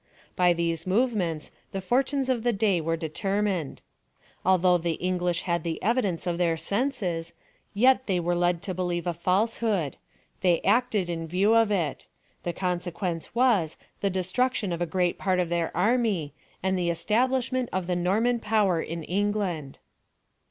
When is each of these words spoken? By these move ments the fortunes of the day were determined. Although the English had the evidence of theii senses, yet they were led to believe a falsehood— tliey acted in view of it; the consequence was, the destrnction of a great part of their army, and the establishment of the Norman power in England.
By 0.35 0.53
these 0.53 0.87
move 0.87 1.13
ments 1.13 1.51
the 1.73 1.79
fortunes 1.79 2.27
of 2.27 2.41
the 2.41 2.51
day 2.51 2.81
were 2.81 2.97
determined. 2.97 3.83
Although 4.43 4.79
the 4.79 4.93
English 4.93 5.43
had 5.43 5.61
the 5.63 5.77
evidence 5.83 6.25
of 6.25 6.39
theii 6.39 6.59
senses, 6.59 7.33
yet 7.75 8.07
they 8.07 8.19
were 8.19 8.33
led 8.33 8.63
to 8.63 8.73
believe 8.73 9.05
a 9.05 9.13
falsehood— 9.13 9.97
tliey 10.43 10.59
acted 10.65 11.07
in 11.07 11.27
view 11.27 11.53
of 11.53 11.69
it; 11.69 12.07
the 12.41 12.51
consequence 12.51 13.35
was, 13.35 13.77
the 13.99 14.09
destrnction 14.09 14.73
of 14.73 14.81
a 14.81 14.87
great 14.87 15.19
part 15.19 15.39
of 15.39 15.49
their 15.49 15.69
army, 15.77 16.33
and 16.63 16.75
the 16.79 16.89
establishment 16.89 17.69
of 17.71 17.85
the 17.85 17.95
Norman 17.95 18.39
power 18.39 18.81
in 18.81 19.03
England. 19.03 19.77